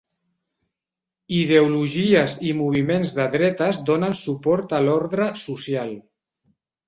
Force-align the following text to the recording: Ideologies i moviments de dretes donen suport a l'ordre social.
Ideologies 1.39 2.33
i 2.51 2.53
moviments 2.63 3.11
de 3.19 3.27
dretes 3.37 3.81
donen 3.91 4.17
suport 4.23 4.75
a 4.79 4.79
l'ordre 4.87 5.27
social. 5.45 5.93